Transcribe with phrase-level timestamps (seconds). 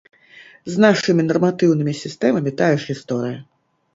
[0.75, 3.37] З нашымі нарматыўнымі сістэмамі тая ж гісторыя.